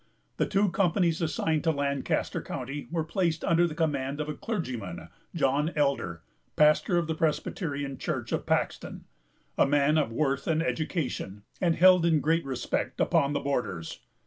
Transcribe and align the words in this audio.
The 0.37 0.47
two 0.47 0.69
companies 0.71 1.21
assigned 1.21 1.63
to 1.65 1.69
Lancaster 1.71 2.41
County 2.41 2.87
were 2.89 3.03
placed 3.03 3.43
under 3.45 3.67
the 3.67 3.75
command 3.75 4.19
of 4.19 4.27
a 4.29 4.33
clergyman, 4.33 5.09
John 5.35 5.71
Elder, 5.75 6.23
pastor 6.55 6.97
of 6.97 7.05
the 7.05 7.13
Presbyterian 7.13 7.99
Church 7.99 8.31
of 8.31 8.47
Paxton; 8.47 9.03
a 9.59 9.67
man 9.67 9.99
of 9.99 10.11
worth 10.11 10.47
and 10.47 10.63
education, 10.63 11.43
and 11.61 11.75
held 11.75 12.03
in 12.03 12.19
great 12.19 12.43
respect 12.43 12.99
upon 12.99 13.33
the 13.33 13.39
borders. 13.41 13.99